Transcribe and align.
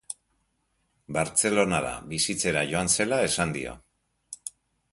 Bartzelonara 1.17 1.91
bizitzera 2.13 2.63
joan 2.73 2.91
zela 2.95 3.23
esan 3.29 3.55
dio. 3.59 3.77